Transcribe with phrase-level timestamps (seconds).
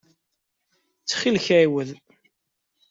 [0.99, 1.89] Ttxil-k ɛiwed.